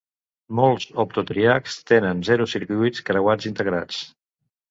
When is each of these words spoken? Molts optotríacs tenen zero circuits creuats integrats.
Molts 0.59 0.87
optotríacs 1.03 1.75
tenen 1.91 2.25
zero 2.31 2.49
circuits 2.55 3.05
creuats 3.11 3.51
integrats. 3.53 4.01